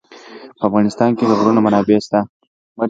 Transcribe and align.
په 0.57 0.61
افغانستان 0.67 1.09
کې 1.17 1.23
د 1.27 1.31
غرونه 1.39 1.59
منابع 1.65 1.97
شته. 2.05 2.19